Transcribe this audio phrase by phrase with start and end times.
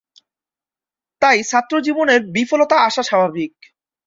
[1.21, 3.53] তাই ছাত্রজীবনের বিফলতা আসা স্বাভাবিক।